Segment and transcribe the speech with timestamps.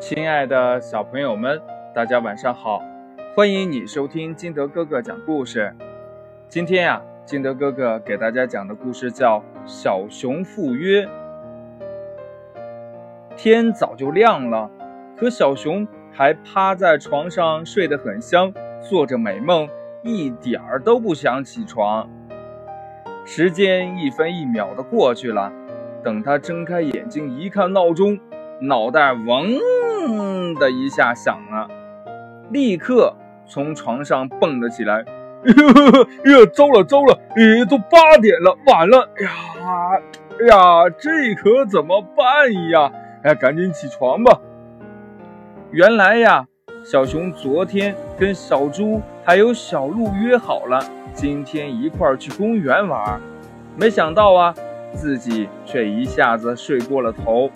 [0.00, 1.60] 亲爱的小朋友们，
[1.92, 2.80] 大家晚上好！
[3.34, 5.74] 欢迎你收听金德哥哥讲故事。
[6.48, 11.04] 今天呀，金德哥哥给大家讲的故事叫《小熊赴约》。
[13.36, 14.70] 天早就亮了，
[15.16, 19.68] 可小熊还趴在床上睡得很香，做着美梦，
[20.02, 22.08] 一点儿都不想起床。
[23.24, 25.52] 时间一分一秒的过去了，
[26.04, 28.16] 等他睁开眼睛一看闹钟，
[28.60, 29.58] 脑袋嗡。
[30.08, 31.68] 砰的一下响了，
[32.50, 33.14] 立刻
[33.46, 35.04] 从床上蹦了起来。
[35.44, 39.06] 呀，糟了糟了，诶，都八点了，晚了！
[39.16, 39.30] 哎呀，
[40.40, 42.90] 哎呀，这可怎么办呀？
[43.22, 44.40] 哎，赶紧起床吧。
[45.70, 46.46] 原来呀，
[46.82, 50.80] 小熊昨天跟小猪还有小鹿约好了，
[51.12, 53.20] 今天一块儿去公园玩。
[53.76, 54.54] 没想到啊，
[54.94, 57.50] 自己却一下子睡过了头。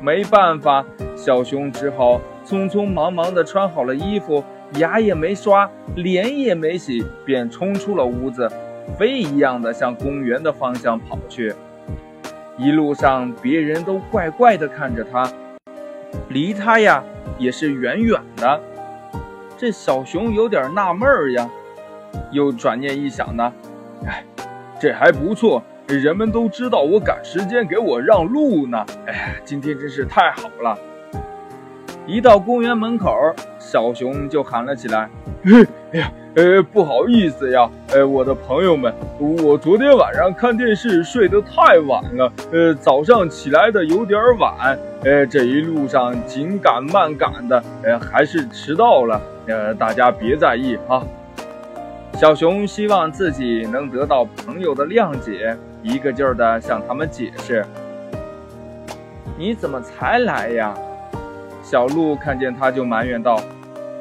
[0.00, 0.84] 没办法，
[1.22, 4.42] 小熊只好匆匆忙忙地穿好了衣服，
[4.80, 8.50] 牙也没刷，脸也没洗，便冲出了屋子，
[8.98, 11.54] 飞一样的向公园的方向跑去。
[12.58, 15.32] 一路上，别人都怪怪地看着他，
[16.28, 17.04] 离他呀
[17.38, 18.60] 也是远远的。
[19.56, 21.48] 这小熊有点纳闷儿呀，
[22.32, 23.52] 又转念一想呢，
[24.04, 24.24] 哎，
[24.80, 25.62] 这还不错。
[25.86, 28.84] 人们都知道我赶时间，给我让路呢。
[29.06, 30.76] 哎呀，今天真是太好了！
[32.06, 33.16] 一到公园门口，
[33.60, 35.08] 小熊就喊了起来
[35.92, 49.20] ：“哎呀，呃，不好意思呀，呃，我的朋友们，我昨天晚上看电视睡得太晚了，呃，早上起来的有点晚，呃，这一路上紧赶慢赶的，呃，还是迟到了。
[49.46, 51.02] 呃，大家别在意啊。”
[52.18, 57.64] 小熊希望自己能得到朋友的谅解，一个劲儿地向他们解释
[59.38, 60.74] ：“你怎么才来呀？”
[61.62, 63.40] 小鹿看见他就埋怨道：“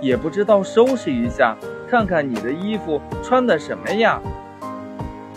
[0.00, 1.56] 也不知道收拾一下，
[1.88, 4.20] 看看你的衣服穿的什么呀？”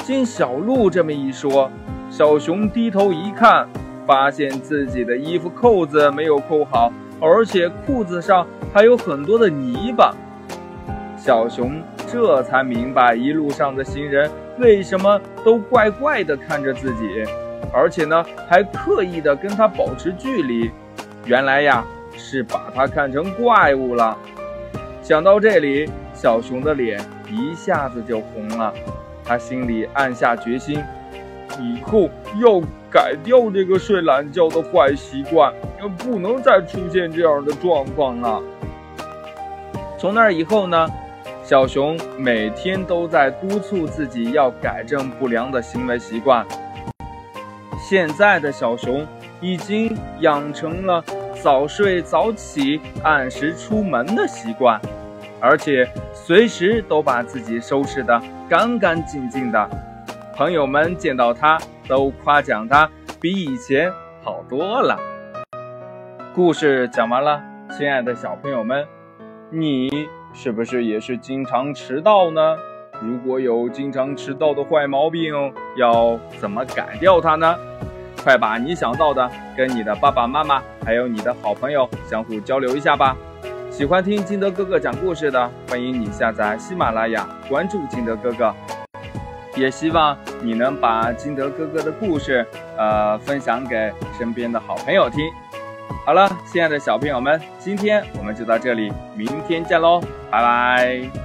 [0.03, 1.69] 经小鹿这么一说，
[2.09, 3.67] 小熊低头一看，
[4.05, 10.13] 发现自己的衣服扣子没有扣好，而且裤子上还有很多的泥巴。
[11.17, 11.81] 小熊。
[12.05, 14.29] 这才明白一路上的行人
[14.59, 17.23] 为什么都怪怪的看着自己，
[17.73, 20.69] 而且呢还刻意的跟他保持距离。
[21.25, 21.83] 原来呀
[22.15, 24.17] 是把他看成怪物了。
[25.01, 28.73] 想到这里，小熊的脸一下子就红了。
[29.23, 30.83] 他心里暗下决心，
[31.59, 32.09] 以后
[32.41, 35.53] 要改掉这个睡懒觉的坏习惯，
[35.97, 38.41] 不能再出现这样的状况了。
[39.97, 40.87] 从那以后呢？
[41.45, 46.45] 小熊每天都在督促自己要改正不良的行为习惯。
[47.77, 49.05] 现在的小熊
[49.41, 51.03] 已经养成了
[51.43, 54.79] 早睡早起、按时出门的习惯，
[55.41, 58.17] 而且随时都把自己收拾得
[58.47, 59.69] 干干净净的。
[60.33, 62.89] 朋友们见到他都夸奖他
[63.19, 63.91] 比以前
[64.23, 64.97] 好多了。
[66.33, 67.43] 故事讲完了，
[67.77, 68.87] 亲爱的小朋友们，
[69.51, 70.07] 你。
[70.35, 72.57] 是不是也是经常迟到呢？
[73.01, 75.31] 如果有经常迟到的坏毛病，
[75.75, 77.55] 要怎么改掉它呢？
[78.23, 83.15] 快把你想到的跟你的爸爸妈妈还有你的好朋友相互交流一下吧。
[83.69, 88.53] 喜欢听金德哥哥讲故事的，欢迎你下载喜马拉雅，关注金德哥哥。
[89.55, 92.45] 也希望你能把金德哥哥的故事，
[92.77, 95.19] 呃，分享给身边的好朋友听。
[96.05, 100.01] 好了，亲爱的小朋友们，今天我们就到这里，明天见喽，
[100.31, 101.22] 拜拜。